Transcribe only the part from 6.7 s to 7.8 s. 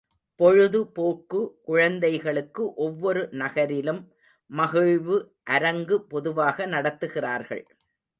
நடத்துகிறார்கள்.